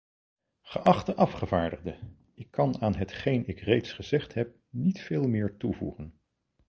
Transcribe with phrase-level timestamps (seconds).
[0.61, 1.99] Geachte afgevaardigde,
[2.35, 6.19] ik kan aan hetgeen ik reeds gezegd heb niet veel meer toevoegen.